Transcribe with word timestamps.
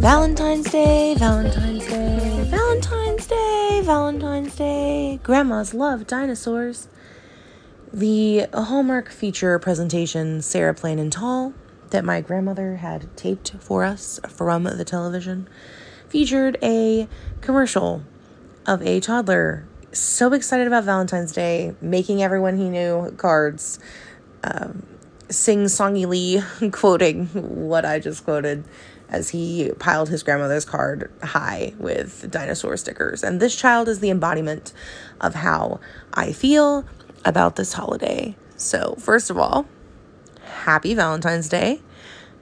Valentine's 0.00 0.70
Day, 0.70 1.14
Valentine's 1.18 1.86
Day, 1.86 2.44
Valentine's 2.50 3.26
Day, 3.26 3.80
Valentine's 3.84 4.56
Day. 4.56 5.20
Grandmas 5.22 5.74
love 5.74 6.06
dinosaurs. 6.06 6.88
The 7.92 8.46
Hallmark 8.52 9.10
feature 9.10 9.58
presentation, 9.58 10.42
Sarah 10.42 10.74
Plain 10.74 10.98
and 10.98 11.12
Tall, 11.12 11.54
that 11.90 12.04
my 12.04 12.20
grandmother 12.20 12.76
had 12.76 13.16
taped 13.16 13.54
for 13.60 13.84
us 13.84 14.20
from 14.28 14.64
the 14.64 14.84
television, 14.84 15.48
featured 16.08 16.56
a 16.62 17.08
commercial 17.40 18.02
of 18.66 18.82
a 18.82 19.00
toddler 19.00 19.66
so 19.92 20.32
excited 20.32 20.66
about 20.66 20.84
Valentine's 20.84 21.32
Day, 21.32 21.74
making 21.80 22.22
everyone 22.22 22.56
he 22.56 22.68
knew 22.68 23.12
cards, 23.16 23.78
um, 24.44 24.86
sing 25.28 25.64
songy 25.64 26.06
Lee, 26.06 26.42
quoting 26.70 27.26
what 27.26 27.84
I 27.84 27.98
just 27.98 28.24
quoted 28.24 28.64
as 29.08 29.30
he 29.30 29.72
piled 29.78 30.08
his 30.08 30.22
grandmother's 30.22 30.64
card 30.64 31.10
high 31.22 31.74
with 31.78 32.30
dinosaur 32.30 32.76
stickers. 32.76 33.24
And 33.24 33.40
this 33.40 33.56
child 33.56 33.88
is 33.88 34.00
the 34.00 34.10
embodiment 34.10 34.72
of 35.20 35.34
how 35.34 35.80
I 36.14 36.32
feel 36.32 36.84
about 37.24 37.56
this 37.56 37.72
holiday. 37.72 38.36
So, 38.56 38.94
first 38.98 39.30
of 39.30 39.38
all, 39.38 39.66
happy 40.44 40.94
Valentine's 40.94 41.48
Day. 41.48 41.80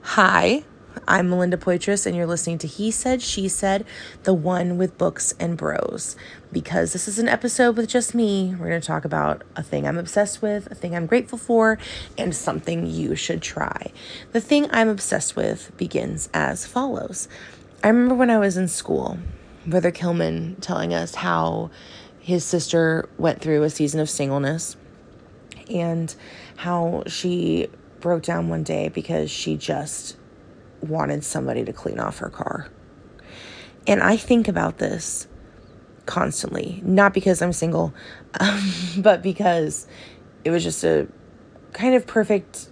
Hi, 0.01 0.63
I'm 1.07 1.29
Melinda 1.29 1.57
Poitras, 1.57 2.05
and 2.05 2.15
you're 2.15 2.25
listening 2.25 2.57
to 2.59 2.67
He 2.67 2.91
Said, 2.91 3.21
She 3.21 3.47
Said, 3.47 3.85
the 4.23 4.33
one 4.33 4.77
with 4.77 4.97
books 4.97 5.33
and 5.39 5.57
bros. 5.57 6.15
Because 6.51 6.93
this 6.93 7.07
is 7.07 7.19
an 7.19 7.27
episode 7.27 7.77
with 7.77 7.89
just 7.89 8.15
me, 8.15 8.55
we're 8.59 8.69
going 8.69 8.81
to 8.81 8.87
talk 8.87 9.05
about 9.05 9.43
a 9.55 9.63
thing 9.63 9.87
I'm 9.87 9.97
obsessed 9.97 10.41
with, 10.41 10.71
a 10.71 10.75
thing 10.75 10.95
I'm 10.95 11.05
grateful 11.05 11.37
for, 11.37 11.77
and 12.17 12.35
something 12.35 12.85
you 12.85 13.15
should 13.15 13.41
try. 13.41 13.91
The 14.31 14.41
thing 14.41 14.67
I'm 14.71 14.89
obsessed 14.89 15.35
with 15.35 15.75
begins 15.77 16.29
as 16.33 16.65
follows 16.65 17.27
I 17.81 17.87
remember 17.87 18.15
when 18.15 18.29
I 18.29 18.37
was 18.37 18.57
in 18.57 18.67
school, 18.67 19.17
Brother 19.65 19.91
Kilman 19.91 20.59
telling 20.59 20.93
us 20.93 21.15
how 21.15 21.71
his 22.19 22.43
sister 22.43 23.07
went 23.17 23.39
through 23.39 23.63
a 23.63 23.69
season 23.69 24.01
of 24.01 24.09
singleness 24.09 24.75
and 25.69 26.13
how 26.57 27.03
she 27.07 27.69
broke 28.01 28.23
down 28.23 28.49
one 28.49 28.63
day 28.63 28.89
because 28.89 29.31
she 29.31 29.55
just 29.55 30.17
wanted 30.81 31.23
somebody 31.23 31.63
to 31.65 31.73
clean 31.73 31.99
off 31.99 32.19
her 32.19 32.29
car. 32.29 32.67
And 33.87 34.01
I 34.01 34.17
think 34.17 34.47
about 34.47 34.77
this 34.77 35.27
constantly, 36.05 36.81
not 36.83 37.13
because 37.13 37.41
I'm 37.41 37.53
single, 37.53 37.93
um, 38.39 38.71
but 38.97 39.21
because 39.21 39.87
it 40.43 40.51
was 40.51 40.63
just 40.63 40.83
a 40.83 41.07
kind 41.73 41.95
of 41.95 42.07
perfect, 42.07 42.69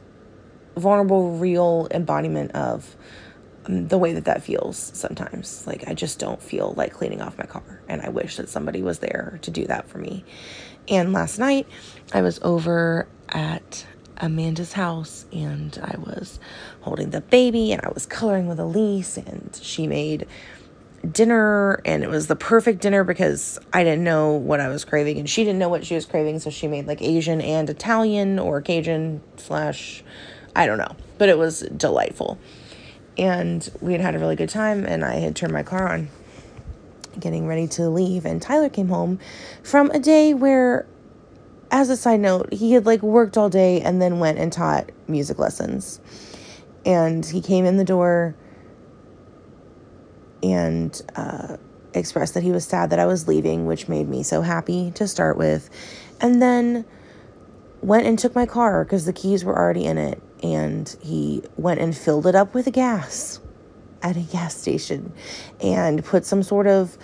vulnerable, 0.76 1.38
real 1.38 1.88
embodiment 1.92 2.52
of 2.54 2.96
um, 3.66 3.88
the 3.88 3.98
way 3.98 4.14
that 4.14 4.26
that 4.26 4.44
feels 4.44 4.78
sometimes. 4.78 5.66
Like, 5.68 5.88
I 5.88 5.94
just 5.94 6.20
don't 6.20 6.42
feel 6.42 6.74
like 6.78 6.94
cleaning 6.94 7.22
off 7.22 7.38
my 7.38 7.46
car, 7.46 7.82
and 7.88 8.02
I 8.02 8.10
wish 8.10 8.38
that 8.38 8.50
somebody 8.50 8.82
was 8.82 9.00
there 9.00 9.40
to 9.44 9.52
do 9.52 9.66
that 9.66 9.88
for 9.88 9.98
me. 9.98 10.26
And 10.88 11.14
last 11.14 11.38
night, 11.38 11.68
I 12.14 12.22
was 12.22 12.40
over 12.42 13.08
at 13.30 13.86
Amanda's 14.20 14.74
house 14.74 15.26
and 15.32 15.78
I 15.84 15.98
was 15.98 16.40
holding 16.82 17.12
the 17.12 17.22
baby 17.22 17.72
and 17.72 17.82
I 17.84 17.90
was 17.90 18.06
coloring 18.06 18.48
with 18.48 18.60
Elise 18.60 19.18
and 19.18 19.58
she 19.62 19.88
made 19.88 20.28
dinner 21.12 21.82
and 21.86 22.04
it 22.04 22.10
was 22.10 22.28
the 22.28 22.36
perfect 22.36 22.82
dinner 22.82 23.04
because 23.04 23.60
I 23.72 23.84
didn't 23.84 24.04
know 24.04 24.34
what 24.34 24.60
I 24.60 24.68
was 24.68 24.84
craving 24.84 25.20
and 25.20 25.30
she 25.30 25.44
didn't 25.44 25.60
know 25.60 25.70
what 25.70 25.86
she 25.86 25.96
was 25.96 26.06
craving 26.06 26.40
so 26.40 26.50
she 26.50 26.68
made 26.68 26.88
like 26.88 27.02
Asian 27.02 27.40
and 27.42 27.70
Italian 27.70 28.40
or 28.40 28.62
Cajun 28.62 29.22
slash 29.38 30.04
I 30.56 30.66
don't 30.66 30.78
know 30.78 30.96
but 31.18 31.30
it 31.30 31.38
was 31.38 31.62
delightful. 31.76 32.38
And 33.18 33.68
we 33.82 33.94
had 33.94 34.02
had 34.02 34.16
a 34.16 34.20
really 34.20 34.36
good 34.36 34.50
time 34.50 34.86
and 34.86 35.04
I 35.04 35.16
had 35.16 35.36
turned 35.36 35.54
my 35.54 35.64
car 35.64 35.88
on 35.88 36.10
getting 37.20 37.48
ready 37.48 37.68
to 37.68 37.90
leave 37.90 38.26
and 38.26 38.42
Tyler 38.42 38.70
came 38.70 38.90
home 38.90 39.20
from 39.64 39.90
a 39.92 40.00
day 40.00 40.34
where 40.34 40.86
as 41.72 41.90
a 41.90 41.98
side 41.98 42.20
note, 42.20 42.54
he 42.54 42.74
had 42.74 42.86
like 42.86 43.02
worked 43.02 43.38
all 43.38 43.50
day 43.50 43.82
and 43.82 44.02
then 44.02 44.20
went 44.20 44.38
and 44.38 44.52
taught 44.52 44.92
music 45.08 45.40
lessons. 45.40 46.00
And 46.86 47.26
he 47.26 47.42
came 47.42 47.66
in 47.66 47.78
the 47.78 47.84
door 47.84 48.36
and 50.42 51.02
uh, 51.16 51.58
expressed 51.94 52.34
that 52.36 52.44
he 52.44 52.52
was 52.52 52.66
sad 52.66 52.92
that 52.92 53.00
I 53.00 53.06
was 53.06 53.28
leaving, 53.28 53.66
which 53.66 53.88
made 53.88 54.08
me 54.08 54.24
so 54.24 54.42
happy 54.42 54.92
to 54.92 55.08
start 55.08 55.38
with. 55.38 55.70
And 56.22 56.42
then 56.42 56.86
went 57.82 58.08
and 58.08 58.18
took 58.18 58.36
my 58.36 58.46
car 58.46 58.84
because 58.84 59.06
the 59.06 59.14
keys 59.14 59.44
were 59.44 59.58
already 59.58 59.86
in 59.86 59.98
it. 59.98 60.22
And 60.44 60.96
he 61.02 61.44
went 61.58 61.82
and 61.82 61.96
filled 61.96 62.28
it 62.28 62.36
up 62.36 62.54
with 62.54 62.72
gas 62.72 63.40
at 64.04 64.16
a 64.16 64.22
gas 64.22 64.56
station 64.56 65.12
and 65.60 66.06
put 66.06 66.26
some 66.26 66.44
sort 66.44 66.68
of 66.68 66.98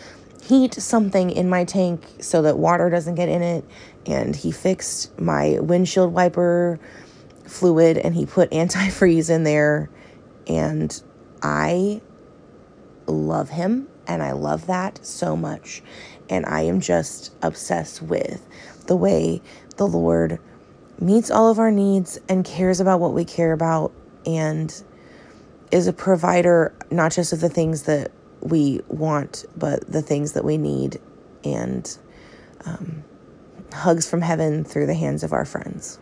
heat 0.47 0.73
something 0.73 1.29
in 1.29 1.49
my 1.49 1.63
tank 1.63 2.03
so 2.19 2.41
that 2.41 2.57
water 2.57 2.89
doesn't 2.89 3.15
get 3.15 3.29
in 3.29 3.41
it. 3.41 3.65
And 4.05 4.35
he 4.35 4.51
fixed 4.51 5.17
my 5.19 5.59
windshield 5.59 6.13
wiper 6.13 6.79
fluid 7.45 7.97
and 7.97 8.13
he 8.15 8.25
put 8.25 8.51
antifreeze 8.51 9.29
in 9.29 9.43
there. 9.43 9.89
And 10.47 11.01
I 11.41 12.01
love 13.07 13.49
him 13.49 13.87
and 14.07 14.21
I 14.21 14.33
love 14.33 14.67
that 14.67 15.05
so 15.05 15.35
much. 15.35 15.81
And 16.29 16.45
I 16.45 16.61
am 16.61 16.79
just 16.79 17.33
obsessed 17.41 18.01
with 18.01 18.45
the 18.87 18.95
way 18.95 19.41
the 19.77 19.87
Lord 19.87 20.39
meets 20.99 21.31
all 21.31 21.49
of 21.49 21.59
our 21.59 21.71
needs 21.71 22.19
and 22.29 22.45
cares 22.45 22.79
about 22.79 22.99
what 22.99 23.13
we 23.13 23.25
care 23.25 23.51
about 23.51 23.91
and 24.25 24.83
is 25.71 25.87
a 25.87 25.93
provider 25.93 26.73
not 26.91 27.11
just 27.11 27.33
of 27.33 27.39
the 27.39 27.49
things 27.49 27.83
that 27.83 28.11
we 28.43 28.81
want 28.87 29.45
but 29.55 29.87
the 29.87 30.01
things 30.01 30.33
that 30.33 30.43
we 30.43 30.57
need 30.57 30.99
and 31.43 31.97
um, 32.65 33.03
hugs 33.73 34.09
from 34.09 34.21
heaven 34.21 34.63
through 34.63 34.85
the 34.85 34.93
hands 34.93 35.23
of 35.23 35.33
our 35.33 35.45
friends. 35.45 35.99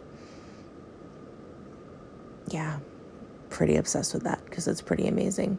Yeah, 2.49 2.79
pretty 3.49 3.75
obsessed 3.75 4.13
with 4.13 4.23
that 4.23 4.43
because 4.45 4.67
it's 4.67 4.81
pretty 4.81 5.07
amazing. 5.07 5.57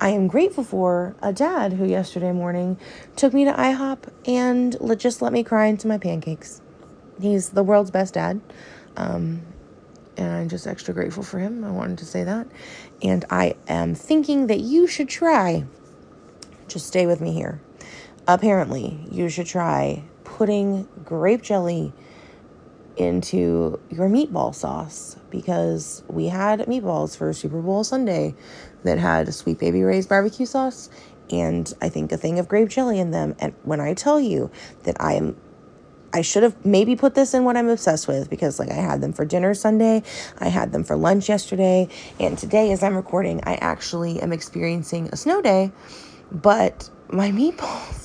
I 0.00 0.10
am 0.10 0.26
grateful 0.26 0.64
for 0.64 1.14
a 1.22 1.32
dad 1.32 1.74
who 1.74 1.84
yesterday 1.84 2.32
morning 2.32 2.78
took 3.16 3.32
me 3.32 3.44
to 3.44 3.52
IHOP 3.52 3.98
and 4.26 4.76
just 4.98 5.22
let 5.22 5.32
me 5.32 5.44
cry 5.44 5.66
into 5.66 5.86
my 5.86 5.98
pancakes. 5.98 6.60
He's 7.20 7.50
the 7.50 7.62
world's 7.62 7.90
best 7.90 8.14
dad. 8.14 8.40
Um, 8.96 9.42
and 10.16 10.30
I'm 10.30 10.48
just 10.48 10.66
extra 10.66 10.92
grateful 10.92 11.22
for 11.22 11.38
him. 11.38 11.64
I 11.64 11.70
wanted 11.70 11.98
to 11.98 12.06
say 12.06 12.24
that. 12.24 12.46
And 13.02 13.24
I 13.30 13.56
am 13.68 13.94
thinking 13.94 14.46
that 14.48 14.60
you 14.60 14.86
should 14.86 15.08
try, 15.08 15.64
just 16.72 16.86
stay 16.86 17.06
with 17.06 17.20
me 17.20 17.32
here. 17.32 17.60
Apparently, 18.26 19.06
you 19.10 19.28
should 19.28 19.46
try 19.46 20.04
putting 20.24 20.88
grape 21.04 21.42
jelly 21.42 21.92
into 22.96 23.80
your 23.90 24.08
meatball 24.08 24.54
sauce 24.54 25.16
because 25.30 26.02
we 26.08 26.28
had 26.28 26.60
meatballs 26.60 27.16
for 27.16 27.32
Super 27.32 27.60
Bowl 27.60 27.84
Sunday 27.84 28.34
that 28.84 28.98
had 28.98 29.32
Sweet 29.32 29.58
Baby 29.58 29.82
Ray's 29.82 30.06
barbecue 30.06 30.46
sauce 30.46 30.90
and 31.30 31.72
I 31.80 31.88
think 31.88 32.12
a 32.12 32.16
thing 32.16 32.38
of 32.38 32.48
grape 32.48 32.68
jelly 32.68 32.98
in 32.98 33.10
them. 33.10 33.34
And 33.38 33.54
when 33.62 33.80
I 33.80 33.94
tell 33.94 34.20
you 34.20 34.50
that 34.84 35.00
I 35.00 35.14
am 35.14 35.36
I 36.14 36.20
should 36.20 36.42
have 36.42 36.64
maybe 36.64 36.94
put 36.94 37.14
this 37.14 37.32
in 37.32 37.44
what 37.44 37.56
I'm 37.56 37.70
obsessed 37.70 38.06
with 38.06 38.28
because 38.28 38.58
like 38.58 38.70
I 38.70 38.74
had 38.74 39.00
them 39.00 39.14
for 39.14 39.24
dinner 39.24 39.54
Sunday, 39.54 40.02
I 40.38 40.48
had 40.48 40.70
them 40.70 40.84
for 40.84 40.94
lunch 40.94 41.28
yesterday, 41.30 41.88
and 42.20 42.36
today 42.36 42.70
as 42.72 42.82
I'm 42.82 42.94
recording, 42.94 43.40
I 43.44 43.54
actually 43.54 44.20
am 44.20 44.30
experiencing 44.30 45.08
a 45.10 45.16
snow 45.16 45.40
day, 45.40 45.72
but 46.32 46.88
my 47.10 47.30
meatballs 47.30 48.02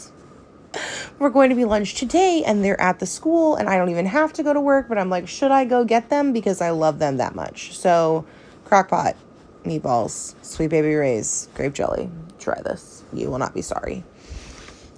we're 1.19 1.29
going 1.29 1.49
to 1.49 1.55
be 1.55 1.65
lunch 1.65 1.95
today 1.95 2.43
and 2.45 2.63
they're 2.63 2.79
at 2.79 2.99
the 2.99 3.05
school 3.05 3.55
and 3.55 3.69
I 3.69 3.77
don't 3.77 3.89
even 3.89 4.05
have 4.05 4.33
to 4.33 4.43
go 4.43 4.53
to 4.53 4.61
work, 4.61 4.87
but 4.87 4.97
I'm 4.97 5.09
like, 5.09 5.27
should 5.27 5.51
I 5.51 5.65
go 5.65 5.83
get 5.83 6.09
them 6.09 6.33
because 6.33 6.61
I 6.61 6.71
love 6.71 6.99
them 6.99 7.17
that 7.17 7.35
much? 7.35 7.75
So, 7.77 8.25
crockpot, 8.65 9.15
meatballs, 9.63 10.35
sweet 10.43 10.69
baby 10.69 10.93
rays, 10.95 11.49
grape 11.55 11.73
jelly. 11.73 12.09
Try 12.39 12.61
this. 12.61 13.03
You 13.13 13.29
will 13.29 13.39
not 13.39 13.53
be 13.53 13.61
sorry. 13.61 14.03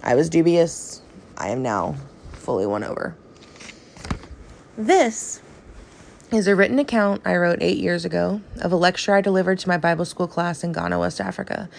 I 0.04 0.16
was 0.16 0.30
dubious. 0.30 1.02
I 1.38 1.50
am 1.50 1.62
now 1.62 1.96
fully 2.34 2.66
won 2.66 2.84
over. 2.84 3.16
This 4.78 5.42
is 6.32 6.48
a 6.48 6.56
written 6.56 6.78
account 6.78 7.22
I 7.26 7.36
wrote 7.36 7.58
eight 7.62 7.80
years 7.80 8.06
ago 8.06 8.42
of 8.62 8.72
a 8.72 8.76
lecture 8.76 9.16
I 9.16 9.22
delivered 9.22 9.58
to 9.60 9.68
my 9.68 9.78
Bible 9.78 10.06
school 10.06 10.28
class 10.28 10.64
in 10.64 10.72
Ghana, 10.72 11.00
West 11.00 11.20
Africa. 11.20 11.70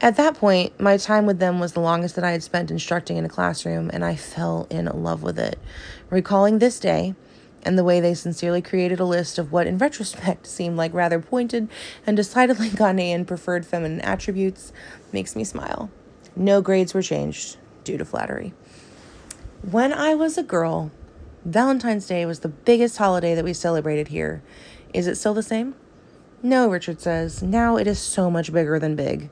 At 0.00 0.16
that 0.16 0.34
point, 0.34 0.80
my 0.80 0.96
time 0.96 1.26
with 1.26 1.40
them 1.40 1.60
was 1.60 1.74
the 1.74 1.80
longest 1.80 2.14
that 2.14 2.24
I 2.24 2.32
had 2.32 2.42
spent 2.42 2.70
instructing 2.70 3.18
in 3.18 3.26
a 3.26 3.28
classroom, 3.28 3.90
and 3.92 4.02
I 4.02 4.16
fell 4.16 4.66
in 4.70 4.86
love 4.86 5.22
with 5.22 5.38
it. 5.38 5.58
Recalling 6.08 6.58
this 6.58 6.80
day, 6.80 7.14
and 7.64 7.76
the 7.76 7.84
way 7.84 8.00
they 8.00 8.14
sincerely 8.14 8.62
created 8.62 8.98
a 8.98 9.04
list 9.04 9.38
of 9.38 9.52
what, 9.52 9.66
in 9.66 9.76
retrospect, 9.76 10.46
seemed 10.48 10.78
like 10.78 10.94
rather 10.94 11.20
pointed 11.20 11.68
and 12.06 12.16
decidedly 12.16 12.68
Ghanaian 12.70 13.26
preferred 13.26 13.66
feminine 13.66 14.00
attributes 14.00 14.72
makes 15.12 15.36
me 15.36 15.44
smile. 15.44 15.90
No 16.34 16.62
grades 16.62 16.94
were 16.94 17.02
changed 17.02 17.58
due 17.84 17.98
to 17.98 18.06
flattery. 18.06 18.54
When 19.70 19.92
I 19.92 20.14
was 20.14 20.38
a 20.38 20.42
girl, 20.42 20.92
Valentine's 21.48 22.06
Day 22.06 22.26
was 22.26 22.40
the 22.40 22.48
biggest 22.48 22.98
holiday 22.98 23.34
that 23.34 23.44
we 23.44 23.54
celebrated 23.54 24.08
here. 24.08 24.42
Is 24.92 25.06
it 25.06 25.14
still 25.14 25.32
the 25.32 25.42
same? 25.42 25.74
No, 26.42 26.68
Richard 26.68 27.00
says. 27.00 27.42
Now 27.42 27.78
it 27.78 27.86
is 27.86 27.98
so 27.98 28.30
much 28.30 28.52
bigger 28.52 28.78
than 28.78 28.94
big. 28.96 29.30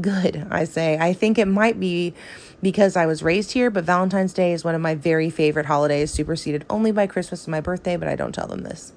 Good, 0.00 0.46
I 0.50 0.64
say. 0.64 0.96
I 0.98 1.12
think 1.12 1.36
it 1.36 1.46
might 1.46 1.78
be 1.78 2.14
because 2.62 2.96
I 2.96 3.04
was 3.04 3.22
raised 3.22 3.52
here, 3.52 3.70
but 3.70 3.84
Valentine's 3.84 4.32
Day 4.32 4.54
is 4.54 4.64
one 4.64 4.74
of 4.74 4.80
my 4.80 4.94
very 4.94 5.28
favorite 5.28 5.66
holidays, 5.66 6.10
superseded 6.10 6.64
only 6.70 6.92
by 6.92 7.06
Christmas 7.06 7.44
and 7.44 7.52
my 7.52 7.60
birthday, 7.60 7.98
but 7.98 8.08
I 8.08 8.16
don't 8.16 8.34
tell 8.34 8.46
them 8.46 8.62
this. 8.62 8.94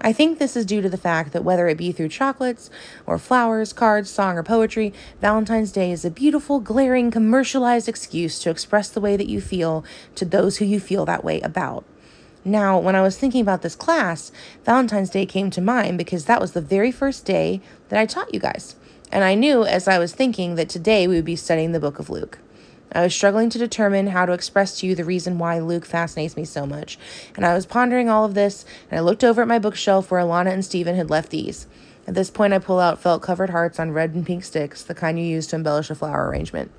I 0.00 0.12
think 0.12 0.38
this 0.38 0.56
is 0.56 0.66
due 0.66 0.82
to 0.82 0.88
the 0.88 0.96
fact 0.96 1.32
that 1.32 1.44
whether 1.44 1.68
it 1.68 1.78
be 1.78 1.90
through 1.90 2.10
chocolates 2.10 2.70
or 3.06 3.18
flowers, 3.18 3.72
cards, 3.72 4.10
song, 4.10 4.36
or 4.36 4.42
poetry, 4.42 4.92
Valentine's 5.20 5.72
Day 5.72 5.90
is 5.90 6.04
a 6.04 6.10
beautiful, 6.10 6.60
glaring, 6.60 7.10
commercialized 7.10 7.88
excuse 7.88 8.38
to 8.40 8.50
express 8.50 8.88
the 8.88 9.00
way 9.00 9.16
that 9.16 9.28
you 9.28 9.40
feel 9.40 9.84
to 10.14 10.24
those 10.24 10.58
who 10.58 10.64
you 10.64 10.78
feel 10.80 11.04
that 11.06 11.24
way 11.24 11.40
about. 11.40 11.84
Now, 12.44 12.78
when 12.78 12.94
I 12.94 13.02
was 13.02 13.18
thinking 13.18 13.40
about 13.40 13.62
this 13.62 13.74
class, 13.74 14.30
Valentine's 14.64 15.10
Day 15.10 15.26
came 15.26 15.50
to 15.50 15.60
mind 15.60 15.98
because 15.98 16.26
that 16.26 16.40
was 16.40 16.52
the 16.52 16.60
very 16.60 16.92
first 16.92 17.24
day 17.24 17.60
that 17.88 17.98
I 17.98 18.06
taught 18.06 18.32
you 18.32 18.38
guys. 18.38 18.76
And 19.10 19.24
I 19.24 19.34
knew 19.34 19.64
as 19.64 19.88
I 19.88 19.98
was 19.98 20.12
thinking 20.12 20.54
that 20.54 20.68
today 20.68 21.08
we 21.08 21.16
would 21.16 21.24
be 21.24 21.36
studying 21.36 21.72
the 21.72 21.80
book 21.80 21.98
of 21.98 22.10
Luke. 22.10 22.38
I 22.92 23.02
was 23.02 23.14
struggling 23.14 23.50
to 23.50 23.58
determine 23.58 24.08
how 24.08 24.26
to 24.26 24.32
express 24.32 24.78
to 24.80 24.86
you 24.86 24.94
the 24.94 25.04
reason 25.04 25.38
why 25.38 25.58
Luke 25.58 25.84
fascinates 25.84 26.36
me 26.36 26.44
so 26.44 26.66
much. 26.66 26.98
And 27.34 27.44
I 27.44 27.54
was 27.54 27.66
pondering 27.66 28.08
all 28.08 28.24
of 28.24 28.34
this, 28.34 28.64
and 28.90 28.98
I 28.98 29.02
looked 29.02 29.24
over 29.24 29.42
at 29.42 29.48
my 29.48 29.58
bookshelf 29.58 30.10
where 30.10 30.20
Alana 30.20 30.52
and 30.52 30.64
Stephen 30.64 30.96
had 30.96 31.10
left 31.10 31.30
these. 31.30 31.66
At 32.06 32.14
this 32.14 32.30
point, 32.30 32.52
I 32.52 32.58
pull 32.58 32.78
out 32.78 33.00
felt 33.00 33.22
covered 33.22 33.50
hearts 33.50 33.80
on 33.80 33.90
red 33.90 34.14
and 34.14 34.24
pink 34.24 34.44
sticks, 34.44 34.82
the 34.82 34.94
kind 34.94 35.18
you 35.18 35.24
use 35.24 35.48
to 35.48 35.56
embellish 35.56 35.90
a 35.90 35.94
flower 35.94 36.28
arrangement. 36.28 36.70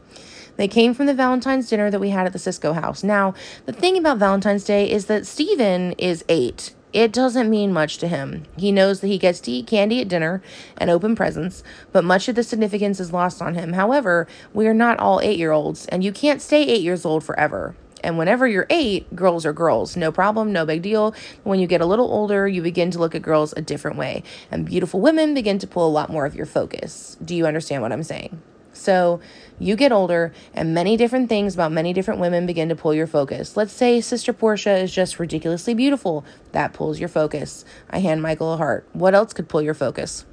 They 0.55 0.67
came 0.67 0.93
from 0.93 1.05
the 1.05 1.13
Valentine's 1.13 1.69
dinner 1.69 1.91
that 1.91 1.99
we 1.99 2.09
had 2.09 2.25
at 2.25 2.33
the 2.33 2.39
Cisco 2.39 2.73
house. 2.73 3.03
Now, 3.03 3.35
the 3.65 3.73
thing 3.73 3.97
about 3.97 4.17
Valentine's 4.17 4.63
Day 4.63 4.89
is 4.89 5.05
that 5.05 5.27
Stephen 5.27 5.91
is 5.93 6.25
eight 6.29 6.73
it 6.93 7.11
doesn't 7.11 7.49
mean 7.49 7.73
much 7.73 7.97
to 7.97 8.07
him. 8.07 8.43
He 8.55 8.71
knows 8.71 9.01
that 9.01 9.07
he 9.07 9.17
gets 9.17 9.39
to 9.41 9.51
eat 9.51 9.67
candy 9.67 10.01
at 10.01 10.07
dinner 10.07 10.41
and 10.77 10.89
open 10.89 11.15
presents, 11.15 11.63
but 11.91 12.03
much 12.03 12.27
of 12.27 12.35
the 12.35 12.43
significance 12.43 12.99
is 12.99 13.11
lost 13.11 13.41
on 13.41 13.55
him. 13.55 13.73
However, 13.73 14.27
we 14.53 14.67
are 14.67 14.73
not 14.73 14.99
all 14.99 15.19
eight 15.21 15.37
year 15.37 15.51
olds, 15.51 15.85
and 15.87 16.03
you 16.03 16.11
can't 16.11 16.41
stay 16.41 16.63
eight 16.63 16.81
years 16.81 17.05
old 17.05 17.23
forever. 17.23 17.75
And 18.03 18.17
whenever 18.17 18.47
you're 18.47 18.67
eight, 18.69 19.15
girls 19.15 19.45
are 19.45 19.53
girls. 19.53 19.97
No 19.97 20.11
problem, 20.11 20.53
no 20.53 20.65
big 20.65 20.81
deal. 20.81 21.13
When 21.43 21.59
you 21.59 21.67
get 21.67 21.81
a 21.81 21.85
little 21.85 22.11
older, 22.11 22.47
you 22.47 22.61
begin 22.61 22.91
to 22.91 22.99
look 22.99 23.15
at 23.15 23.21
girls 23.21 23.53
a 23.57 23.61
different 23.61 23.97
way, 23.97 24.23
and 24.49 24.65
beautiful 24.65 25.01
women 25.01 25.33
begin 25.33 25.59
to 25.59 25.67
pull 25.67 25.87
a 25.87 25.91
lot 25.91 26.09
more 26.09 26.25
of 26.25 26.35
your 26.35 26.45
focus. 26.45 27.17
Do 27.23 27.35
you 27.35 27.45
understand 27.45 27.81
what 27.81 27.91
I'm 27.91 28.03
saying? 28.03 28.41
So 28.77 29.19
you 29.59 29.75
get 29.75 29.91
older, 29.91 30.31
and 30.53 30.73
many 30.73 30.97
different 30.97 31.29
things 31.29 31.53
about 31.55 31.71
many 31.71 31.93
different 31.93 32.19
women 32.19 32.45
begin 32.45 32.69
to 32.69 32.75
pull 32.75 32.93
your 32.93 33.07
focus. 33.07 33.57
Let's 33.57 33.73
say 33.73 33.99
Sister 34.01 34.33
Portia 34.33 34.77
is 34.77 34.91
just 34.93 35.19
ridiculously 35.19 35.73
beautiful. 35.73 36.23
That 36.51 36.73
pulls 36.73 36.99
your 36.99 37.09
focus. 37.09 37.65
I 37.89 37.99
hand 37.99 38.21
Michael 38.21 38.53
a 38.53 38.57
heart. 38.57 38.87
What 38.93 39.15
else 39.15 39.33
could 39.33 39.49
pull 39.49 39.61
your 39.61 39.73
focus? 39.73 40.25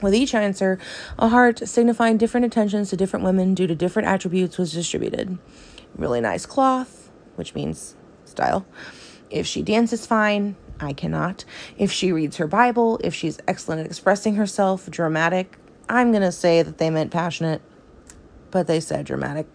With 0.00 0.14
each 0.14 0.34
answer, 0.34 0.80
a 1.16 1.28
heart 1.28 1.60
signifying 1.68 2.18
different 2.18 2.44
attentions 2.44 2.90
to 2.90 2.96
different 2.96 3.24
women 3.24 3.54
due 3.54 3.68
to 3.68 3.74
different 3.74 4.08
attributes 4.08 4.58
was 4.58 4.72
distributed. 4.72 5.38
Really 5.94 6.20
nice 6.20 6.44
cloth, 6.44 7.10
which 7.36 7.54
means 7.54 7.94
style. 8.24 8.66
If 9.30 9.46
she 9.46 9.62
dances 9.62 10.04
fine, 10.04 10.56
I 10.80 10.92
cannot. 10.92 11.44
If 11.78 11.92
she 11.92 12.10
reads 12.10 12.38
her 12.38 12.48
Bible, 12.48 13.00
if 13.04 13.14
she's 13.14 13.38
excellent 13.46 13.80
at 13.80 13.86
expressing 13.86 14.34
herself, 14.34 14.90
dramatic, 14.90 15.56
I'm 15.92 16.10
going 16.10 16.22
to 16.22 16.32
say 16.32 16.62
that 16.62 16.78
they 16.78 16.88
meant 16.88 17.10
passionate, 17.10 17.60
but 18.50 18.66
they 18.66 18.80
said 18.80 19.04
dramatic. 19.04 19.46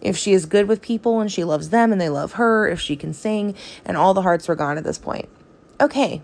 If 0.00 0.16
she 0.16 0.32
is 0.32 0.44
good 0.44 0.66
with 0.66 0.82
people 0.82 1.20
and 1.20 1.30
she 1.30 1.44
loves 1.44 1.70
them 1.70 1.92
and 1.92 2.00
they 2.00 2.08
love 2.08 2.32
her, 2.32 2.68
if 2.68 2.80
she 2.80 2.96
can 2.96 3.14
sing, 3.14 3.54
and 3.84 3.96
all 3.96 4.12
the 4.12 4.22
hearts 4.22 4.48
were 4.48 4.56
gone 4.56 4.78
at 4.78 4.84
this 4.84 4.98
point. 4.98 5.28
Okay, 5.80 6.22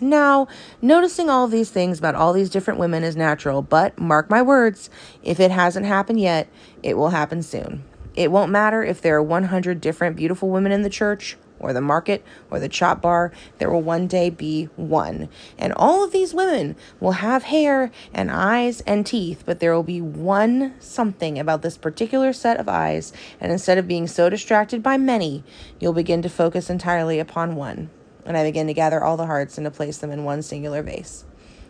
now, 0.00 0.48
noticing 0.82 1.30
all 1.30 1.46
these 1.46 1.70
things 1.70 2.00
about 2.00 2.16
all 2.16 2.32
these 2.32 2.50
different 2.50 2.80
women 2.80 3.04
is 3.04 3.14
natural, 3.14 3.62
but 3.62 3.96
mark 3.96 4.28
my 4.28 4.42
words, 4.42 4.90
if 5.22 5.38
it 5.38 5.52
hasn't 5.52 5.86
happened 5.86 6.18
yet, 6.18 6.48
it 6.82 6.98
will 6.98 7.10
happen 7.10 7.42
soon. 7.42 7.84
It 8.16 8.32
won't 8.32 8.50
matter 8.50 8.82
if 8.82 9.00
there 9.00 9.16
are 9.16 9.22
100 9.22 9.80
different 9.80 10.16
beautiful 10.16 10.50
women 10.50 10.72
in 10.72 10.82
the 10.82 10.90
church 10.90 11.36
or 11.58 11.72
the 11.72 11.80
market 11.80 12.24
or 12.50 12.58
the 12.58 12.68
chop 12.68 13.00
bar, 13.00 13.32
there 13.58 13.70
will 13.70 13.82
one 13.82 14.06
day 14.06 14.30
be 14.30 14.64
one. 14.76 15.28
And 15.58 15.72
all 15.74 16.04
of 16.04 16.12
these 16.12 16.34
women 16.34 16.76
will 17.00 17.12
have 17.12 17.44
hair 17.44 17.90
and 18.12 18.30
eyes 18.30 18.80
and 18.82 19.06
teeth, 19.06 19.42
but 19.46 19.60
there 19.60 19.74
will 19.74 19.82
be 19.82 20.00
one 20.00 20.74
something 20.80 21.38
about 21.38 21.62
this 21.62 21.76
particular 21.76 22.32
set 22.32 22.58
of 22.58 22.68
eyes. 22.68 23.12
And 23.40 23.52
instead 23.52 23.78
of 23.78 23.88
being 23.88 24.06
so 24.06 24.28
distracted 24.28 24.82
by 24.82 24.96
many, 24.96 25.44
you'll 25.80 25.92
begin 25.92 26.22
to 26.22 26.28
focus 26.28 26.70
entirely 26.70 27.18
upon 27.18 27.56
one. 27.56 27.90
And 28.24 28.36
I 28.36 28.44
begin 28.44 28.66
to 28.66 28.74
gather 28.74 29.02
all 29.02 29.16
the 29.16 29.26
hearts 29.26 29.56
and 29.56 29.64
to 29.64 29.70
place 29.70 29.98
them 29.98 30.10
in 30.10 30.24
one 30.24 30.42
singular 30.42 30.82
vase. 30.82 31.24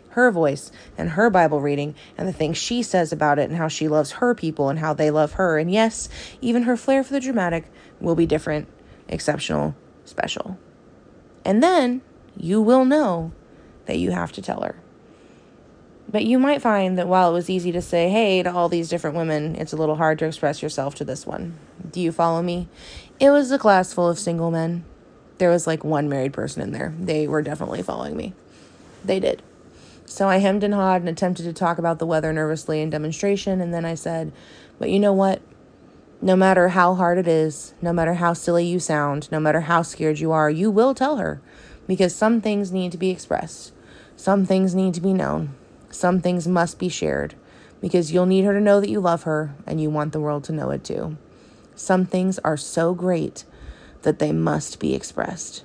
Her 0.09 0.31
voice 0.31 0.71
and 0.97 1.11
her 1.11 1.29
Bible 1.29 1.61
reading 1.61 1.93
and 2.17 2.27
the 2.27 2.33
things 2.33 2.57
she 2.57 2.81
says 2.81 3.11
about 3.11 3.37
it 3.37 3.49
and 3.49 3.57
how 3.57 3.67
she 3.67 3.87
loves 3.87 4.13
her 4.13 4.33
people 4.33 4.69
and 4.69 4.79
how 4.79 4.93
they 4.93 5.11
love 5.11 5.33
her. 5.33 5.59
And 5.59 5.71
yes, 5.71 6.09
even 6.41 6.63
her 6.63 6.75
flair 6.75 7.03
for 7.03 7.13
the 7.13 7.19
dramatic 7.19 7.65
will 7.99 8.15
be 8.15 8.25
different 8.25 8.67
exceptional, 9.07 9.75
special. 10.05 10.57
And 11.45 11.63
then 11.63 12.01
you 12.35 12.61
will 12.61 12.85
know 12.85 13.31
that 13.85 13.97
you 13.97 14.11
have 14.11 14.31
to 14.33 14.41
tell 14.41 14.61
her. 14.61 14.75
But 16.09 16.23
you 16.23 16.39
might 16.39 16.61
find 16.61 16.97
that 16.97 17.07
while 17.07 17.31
it 17.31 17.33
was 17.33 17.49
easy 17.49 17.71
to 17.73 17.81
say 17.81 18.09
hey 18.09 18.41
to 18.43 18.53
all 18.53 18.69
these 18.69 18.89
different 18.89 19.17
women, 19.17 19.55
it's 19.55 19.73
a 19.73 19.77
little 19.77 19.95
hard 19.95 20.19
to 20.19 20.25
express 20.25 20.61
yourself 20.61 20.95
to 20.95 21.05
this 21.05 21.25
one. 21.25 21.57
Do 21.91 21.99
you 21.99 22.11
follow 22.11 22.41
me? 22.41 22.69
It 23.19 23.29
was 23.29 23.51
a 23.51 23.59
class 23.59 23.93
full 23.93 24.07
of 24.07 24.17
single 24.17 24.51
men. 24.51 24.85
There 25.37 25.49
was 25.49 25.67
like 25.67 25.83
one 25.83 26.07
married 26.07 26.33
person 26.33 26.61
in 26.61 26.71
there. 26.71 26.93
They 26.97 27.27
were 27.27 27.41
definitely 27.41 27.83
following 27.83 28.15
me. 28.15 28.33
They 29.03 29.19
did. 29.19 29.41
So 30.05 30.29
I 30.29 30.37
hemmed 30.37 30.63
and 30.63 30.73
hawed 30.73 31.01
and 31.01 31.09
attempted 31.09 31.43
to 31.43 31.53
talk 31.53 31.77
about 31.77 31.99
the 31.99 32.05
weather 32.05 32.31
nervously 32.31 32.81
in 32.81 32.89
demonstration, 32.89 33.59
and 33.59 33.73
then 33.73 33.83
I 33.83 33.95
said, 33.95 34.31
But 34.79 34.89
you 34.89 34.99
know 34.99 35.13
what? 35.13 35.41
No 36.21 36.35
matter 36.35 36.69
how 36.69 36.95
hard 36.95 37.19
it 37.19 37.27
is, 37.27 37.75
no 37.79 37.93
matter 37.93 38.15
how 38.15 38.33
silly 38.33 38.65
you 38.65 38.79
sound, 38.79 39.31
no 39.31 39.39
matter 39.39 39.61
how 39.61 39.83
scared 39.83 40.19
you 40.19 40.31
are, 40.31 40.49
you 40.49 40.71
will 40.71 40.95
tell 40.95 41.17
her 41.17 41.39
because 41.87 42.15
some 42.15 42.41
things 42.41 42.71
need 42.71 42.91
to 42.91 42.97
be 42.97 43.11
expressed. 43.11 43.71
Some 44.15 44.43
things 44.43 44.73
need 44.73 44.95
to 44.95 45.01
be 45.01 45.13
known. 45.13 45.53
Some 45.91 46.19
things 46.19 46.47
must 46.47 46.79
be 46.79 46.89
shared 46.89 47.35
because 47.81 48.11
you'll 48.11 48.25
need 48.25 48.45
her 48.45 48.53
to 48.53 48.59
know 48.59 48.81
that 48.81 48.89
you 48.89 48.99
love 48.99 49.23
her 49.23 49.53
and 49.67 49.79
you 49.79 49.91
want 49.91 50.11
the 50.11 50.19
world 50.19 50.43
to 50.45 50.51
know 50.51 50.71
it 50.71 50.83
too. 50.83 51.17
Some 51.75 52.05
things 52.05 52.39
are 52.39 52.57
so 52.57 52.95
great 52.95 53.43
that 54.01 54.17
they 54.17 54.31
must 54.31 54.79
be 54.79 54.95
expressed. 54.95 55.63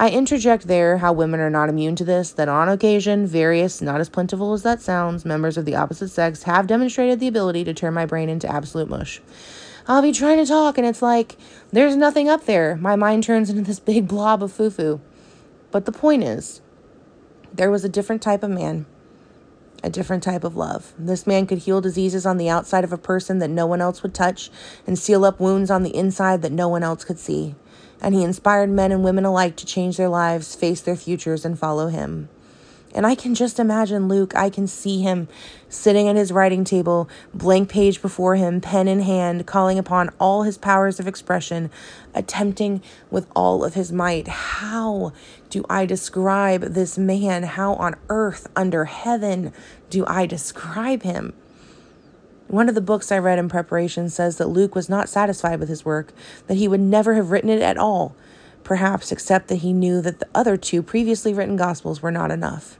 I 0.00 0.08
interject 0.08 0.66
there 0.66 0.96
how 0.96 1.12
women 1.12 1.40
are 1.40 1.50
not 1.50 1.68
immune 1.68 1.94
to 1.96 2.06
this, 2.06 2.30
that 2.32 2.48
on 2.48 2.70
occasion, 2.70 3.26
various, 3.26 3.82
not 3.82 4.00
as 4.00 4.08
plentiful 4.08 4.54
as 4.54 4.62
that 4.62 4.80
sounds, 4.80 5.26
members 5.26 5.58
of 5.58 5.66
the 5.66 5.74
opposite 5.74 6.08
sex 6.08 6.44
have 6.44 6.66
demonstrated 6.66 7.20
the 7.20 7.28
ability 7.28 7.64
to 7.64 7.74
turn 7.74 7.92
my 7.92 8.06
brain 8.06 8.30
into 8.30 8.50
absolute 8.50 8.88
mush. 8.88 9.20
I'll 9.86 10.00
be 10.00 10.12
trying 10.12 10.38
to 10.38 10.46
talk, 10.46 10.78
and 10.78 10.86
it's 10.86 11.02
like, 11.02 11.36
there's 11.70 11.96
nothing 11.96 12.30
up 12.30 12.46
there. 12.46 12.76
My 12.76 12.96
mind 12.96 13.24
turns 13.24 13.50
into 13.50 13.60
this 13.60 13.78
big 13.78 14.08
blob 14.08 14.42
of 14.42 14.54
foo 14.54 14.70
foo. 14.70 15.02
But 15.70 15.84
the 15.84 15.92
point 15.92 16.24
is, 16.24 16.62
there 17.52 17.70
was 17.70 17.84
a 17.84 17.88
different 17.90 18.22
type 18.22 18.42
of 18.42 18.48
man, 18.48 18.86
a 19.84 19.90
different 19.90 20.22
type 20.22 20.44
of 20.44 20.56
love. 20.56 20.94
This 20.98 21.26
man 21.26 21.46
could 21.46 21.58
heal 21.58 21.82
diseases 21.82 22.24
on 22.24 22.38
the 22.38 22.48
outside 22.48 22.84
of 22.84 22.92
a 22.94 22.96
person 22.96 23.38
that 23.40 23.50
no 23.50 23.66
one 23.66 23.82
else 23.82 24.02
would 24.02 24.14
touch 24.14 24.50
and 24.86 24.98
seal 24.98 25.26
up 25.26 25.40
wounds 25.40 25.70
on 25.70 25.82
the 25.82 25.94
inside 25.94 26.40
that 26.40 26.52
no 26.52 26.68
one 26.68 26.82
else 26.82 27.04
could 27.04 27.18
see 27.18 27.54
and 28.00 28.14
he 28.14 28.22
inspired 28.22 28.70
men 28.70 28.92
and 28.92 29.04
women 29.04 29.24
alike 29.24 29.56
to 29.56 29.66
change 29.66 29.96
their 29.96 30.08
lives, 30.08 30.54
face 30.54 30.80
their 30.80 30.96
futures, 30.96 31.44
and 31.44 31.58
follow 31.58 31.88
him. 31.88 32.28
And 32.92 33.06
I 33.06 33.14
can 33.14 33.34
just 33.34 33.60
imagine 33.60 34.08
Luke. 34.08 34.34
I 34.34 34.50
can 34.50 34.66
see 34.66 35.00
him 35.00 35.28
sitting 35.68 36.08
at 36.08 36.16
his 36.16 36.32
writing 36.32 36.64
table, 36.64 37.08
blank 37.32 37.68
page 37.68 38.02
before 38.02 38.34
him, 38.34 38.60
pen 38.60 38.88
in 38.88 39.00
hand, 39.00 39.46
calling 39.46 39.78
upon 39.78 40.10
all 40.18 40.42
his 40.42 40.58
powers 40.58 40.98
of 40.98 41.06
expression, 41.06 41.70
attempting 42.14 42.82
with 43.10 43.28
all 43.36 43.64
of 43.64 43.74
his 43.74 43.92
might. 43.92 44.26
How 44.26 45.12
do 45.50 45.64
I 45.70 45.86
describe 45.86 46.62
this 46.62 46.98
man? 46.98 47.44
How 47.44 47.74
on 47.74 47.94
earth, 48.08 48.48
under 48.56 48.86
heaven, 48.86 49.52
do 49.88 50.04
I 50.08 50.26
describe 50.26 51.02
him? 51.02 51.32
One 52.50 52.68
of 52.68 52.74
the 52.74 52.80
books 52.80 53.12
I 53.12 53.18
read 53.18 53.38
in 53.38 53.48
preparation 53.48 54.10
says 54.10 54.38
that 54.38 54.48
Luke 54.48 54.74
was 54.74 54.88
not 54.88 55.08
satisfied 55.08 55.60
with 55.60 55.68
his 55.68 55.84
work, 55.84 56.12
that 56.48 56.56
he 56.56 56.66
would 56.66 56.80
never 56.80 57.14
have 57.14 57.30
written 57.30 57.48
it 57.48 57.62
at 57.62 57.78
all, 57.78 58.16
perhaps 58.64 59.12
except 59.12 59.46
that 59.46 59.58
he 59.58 59.72
knew 59.72 60.02
that 60.02 60.18
the 60.18 60.26
other 60.34 60.56
two 60.56 60.82
previously 60.82 61.32
written 61.32 61.54
Gospels 61.54 62.02
were 62.02 62.10
not 62.10 62.32
enough. 62.32 62.76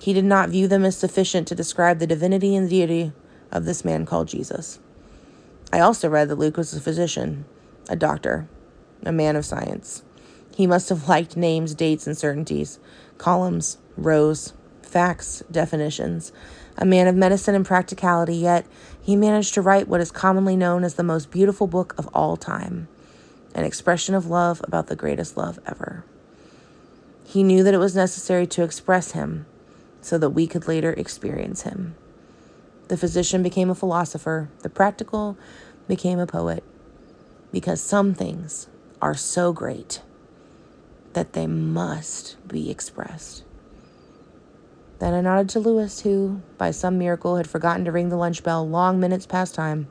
He 0.00 0.14
did 0.14 0.24
not 0.24 0.48
view 0.48 0.66
them 0.66 0.82
as 0.82 0.96
sufficient 0.96 1.46
to 1.48 1.54
describe 1.54 1.98
the 1.98 2.06
divinity 2.06 2.56
and 2.56 2.70
deity 2.70 3.12
of 3.52 3.66
this 3.66 3.84
man 3.84 4.06
called 4.06 4.28
Jesus. 4.28 4.78
I 5.70 5.80
also 5.80 6.08
read 6.08 6.30
that 6.30 6.38
Luke 6.38 6.56
was 6.56 6.72
a 6.72 6.80
physician, 6.80 7.44
a 7.90 7.96
doctor, 7.96 8.48
a 9.04 9.12
man 9.12 9.36
of 9.36 9.44
science. 9.44 10.04
He 10.56 10.66
must 10.66 10.88
have 10.88 11.06
liked 11.06 11.36
names, 11.36 11.74
dates, 11.74 12.06
and 12.06 12.16
certainties, 12.16 12.78
columns, 13.18 13.76
rows, 13.98 14.54
facts, 14.80 15.42
definitions 15.50 16.32
a 16.78 16.84
man 16.84 17.06
of 17.06 17.14
medicine 17.14 17.54
and 17.54 17.64
practicality, 17.64 18.36
yet 18.36 18.66
he 19.00 19.16
managed 19.16 19.54
to 19.54 19.62
write 19.62 19.88
what 19.88 20.00
is 20.00 20.10
commonly 20.10 20.56
known 20.56 20.84
as 20.84 20.94
the 20.94 21.02
most 21.02 21.30
beautiful 21.30 21.66
book 21.66 21.94
of 21.98 22.08
all 22.14 22.36
time. 22.36 22.88
an 23.56 23.64
expression 23.64 24.14
of 24.14 24.26
love 24.26 24.60
about 24.64 24.86
the 24.88 24.94
greatest 24.94 25.36
love 25.36 25.58
ever. 25.66 26.04
He 27.24 27.42
knew 27.42 27.64
that 27.64 27.74
it 27.74 27.78
was 27.78 27.96
necessary 27.96 28.46
to 28.48 28.62
express 28.62 29.12
him 29.12 29.46
so 30.02 30.18
that 30.18 30.30
we 30.30 30.46
could 30.46 30.68
later 30.68 30.92
experience 30.92 31.62
him. 31.62 31.96
The 32.88 32.98
physician 32.98 33.42
became 33.42 33.70
a 33.70 33.74
philosopher, 33.74 34.50
the 34.60 34.68
practical 34.68 35.36
became 35.88 36.18
a 36.18 36.26
poet, 36.26 36.62
because 37.50 37.80
some 37.80 38.14
things 38.14 38.68
are 39.00 39.14
so 39.14 39.52
great 39.52 40.02
that 41.14 41.32
they 41.32 41.46
must 41.46 42.36
be 42.46 42.70
expressed. 42.70 43.42
Then 44.98 45.12
I 45.12 45.20
nodded 45.20 45.48
to 45.50 45.60
Lewis, 45.60 46.00
who, 46.00 46.40
by 46.56 46.70
some 46.70 46.98
miracle, 46.98 47.36
had 47.36 47.48
forgotten 47.48 47.84
to 47.84 47.92
ring 47.92 48.08
the 48.08 48.16
lunch 48.16 48.42
bell 48.42 48.66
long 48.66 48.98
minutes 48.98 49.26
past 49.26 49.54
time. 49.54 49.88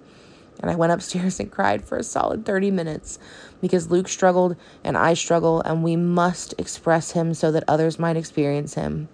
And 0.62 0.71
I 0.71 0.75
went 0.75 0.93
upstairs 0.93 1.39
and 1.41 1.51
cried 1.51 1.83
for 1.83 1.97
a 1.97 2.03
solid 2.03 2.45
30 2.45 2.71
minutes 2.71 3.19
because 3.62 3.91
Luke 3.91 4.07
struggled 4.07 4.55
and 4.83 4.97
I 4.97 5.13
struggle, 5.13 5.62
and 5.62 5.83
we 5.83 5.95
must 5.95 6.53
express 6.57 7.12
him 7.12 7.33
so 7.33 7.51
that 7.51 7.63
others 7.67 8.00
might 8.00 8.17
experience 8.17 8.74
him. 8.74 9.07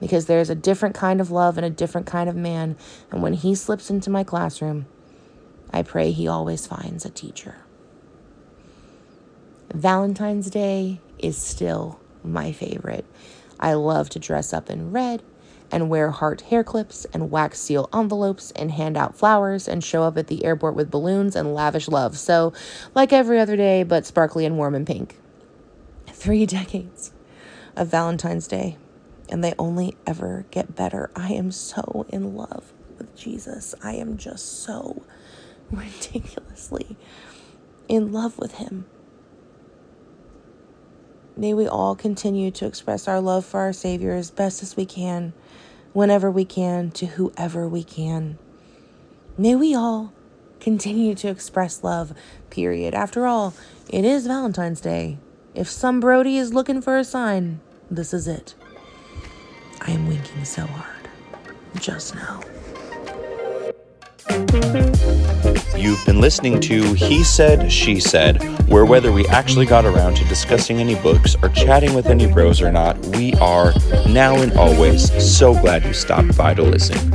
Because 0.00 0.26
there 0.26 0.40
is 0.40 0.50
a 0.50 0.54
different 0.56 0.94
kind 0.94 1.20
of 1.20 1.30
love 1.30 1.56
and 1.56 1.64
a 1.64 1.70
different 1.70 2.06
kind 2.06 2.28
of 2.28 2.34
man, 2.34 2.76
and 3.10 3.22
when 3.22 3.34
he 3.34 3.54
slips 3.54 3.88
into 3.88 4.10
my 4.10 4.24
classroom, 4.24 4.86
I 5.72 5.82
pray 5.82 6.10
he 6.10 6.26
always 6.26 6.66
finds 6.66 7.04
a 7.04 7.10
teacher. 7.10 7.54
Valentine's 9.72 10.50
Day 10.50 11.00
is 11.18 11.38
still 11.38 12.00
my 12.22 12.52
favorite. 12.52 13.06
I 13.62 13.74
love 13.74 14.10
to 14.10 14.18
dress 14.18 14.52
up 14.52 14.68
in 14.68 14.90
red 14.90 15.22
and 15.70 15.88
wear 15.88 16.10
heart 16.10 16.42
hair 16.42 16.62
clips 16.62 17.06
and 17.14 17.30
wax 17.30 17.58
seal 17.60 17.88
envelopes 17.94 18.50
and 18.50 18.72
hand 18.72 18.96
out 18.96 19.16
flowers 19.16 19.66
and 19.66 19.82
show 19.82 20.02
up 20.02 20.18
at 20.18 20.26
the 20.26 20.44
airport 20.44 20.74
with 20.74 20.90
balloons 20.90 21.34
and 21.34 21.54
lavish 21.54 21.88
love. 21.88 22.18
So, 22.18 22.52
like 22.94 23.12
every 23.12 23.40
other 23.40 23.56
day, 23.56 23.84
but 23.84 24.04
sparkly 24.04 24.44
and 24.44 24.58
warm 24.58 24.74
and 24.74 24.86
pink. 24.86 25.16
Three 26.08 26.44
decades 26.58 27.12
of 27.74 27.88
Valentine's 27.88 28.46
Day, 28.46 28.76
and 29.30 29.42
they 29.42 29.54
only 29.58 29.96
ever 30.06 30.44
get 30.50 30.76
better. 30.76 31.10
I 31.16 31.32
am 31.32 31.50
so 31.52 32.04
in 32.10 32.34
love 32.34 32.72
with 32.98 33.16
Jesus. 33.16 33.74
I 33.82 33.94
am 33.94 34.18
just 34.18 34.62
so 34.62 35.02
ridiculously 35.70 36.96
in 37.88 38.12
love 38.12 38.38
with 38.38 38.56
him. 38.56 38.86
May 41.36 41.54
we 41.54 41.66
all 41.66 41.94
continue 41.94 42.50
to 42.52 42.66
express 42.66 43.08
our 43.08 43.20
love 43.20 43.46
for 43.46 43.60
our 43.60 43.72
Savior 43.72 44.12
as 44.12 44.30
best 44.30 44.62
as 44.62 44.76
we 44.76 44.84
can, 44.84 45.32
whenever 45.92 46.30
we 46.30 46.44
can, 46.44 46.90
to 46.92 47.06
whoever 47.06 47.66
we 47.66 47.82
can. 47.82 48.38
May 49.38 49.54
we 49.54 49.74
all 49.74 50.12
continue 50.60 51.14
to 51.14 51.28
express 51.28 51.82
love, 51.82 52.12
period. 52.50 52.94
After 52.94 53.26
all, 53.26 53.54
it 53.88 54.04
is 54.04 54.26
Valentine's 54.26 54.80
Day. 54.80 55.16
If 55.54 55.68
some 55.68 56.00
Brody 56.00 56.36
is 56.36 56.52
looking 56.52 56.82
for 56.82 56.98
a 56.98 57.04
sign, 57.04 57.60
this 57.90 58.12
is 58.12 58.28
it. 58.28 58.54
I 59.80 59.90
am 59.90 60.06
winking 60.06 60.44
so 60.44 60.66
hard. 60.66 61.08
Just 61.80 62.14
now. 62.14 62.42
You've 65.76 66.04
been 66.04 66.20
listening 66.20 66.60
to 66.60 66.94
He 66.94 67.24
Said, 67.24 67.70
She 67.72 67.98
Said, 67.98 68.42
where 68.68 68.84
whether 68.84 69.10
we 69.10 69.26
actually 69.28 69.66
got 69.66 69.84
around 69.84 70.16
to 70.16 70.24
discussing 70.26 70.78
any 70.78 70.94
books 70.96 71.34
or 71.42 71.48
chatting 71.50 71.94
with 71.94 72.06
any 72.06 72.30
bros 72.30 72.60
or 72.60 72.70
not, 72.70 72.98
we 73.06 73.32
are, 73.34 73.72
now 74.08 74.36
and 74.36 74.52
always, 74.52 75.10
so 75.22 75.54
glad 75.54 75.84
you 75.84 75.92
stopped 75.92 76.36
by 76.36 76.54
to 76.54 76.62
listen. 76.62 77.10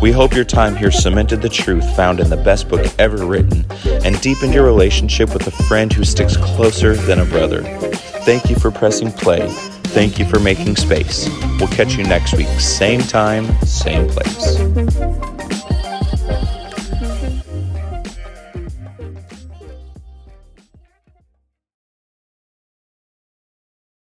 We 0.00 0.12
hope 0.12 0.34
your 0.34 0.44
time 0.44 0.76
here 0.76 0.90
cemented 0.90 1.42
the 1.42 1.48
truth 1.48 1.96
found 1.96 2.20
in 2.20 2.30
the 2.30 2.36
best 2.36 2.68
book 2.68 2.86
ever 2.98 3.26
written 3.26 3.64
and 4.04 4.20
deepened 4.20 4.54
your 4.54 4.64
relationship 4.64 5.32
with 5.32 5.46
a 5.46 5.62
friend 5.64 5.92
who 5.92 6.04
sticks 6.04 6.36
closer 6.36 6.94
than 6.94 7.18
a 7.18 7.24
brother. 7.24 7.62
Thank 8.24 8.48
you 8.48 8.56
for 8.56 8.70
pressing 8.70 9.10
play. 9.10 9.48
Thank 9.88 10.18
you 10.18 10.26
for 10.26 10.38
making 10.38 10.76
space. 10.76 11.28
We'll 11.58 11.68
catch 11.68 11.96
you 11.96 12.04
next 12.04 12.36
week, 12.36 12.48
same 12.60 13.00
time, 13.00 13.46
same 13.64 14.08
place. 14.08 15.27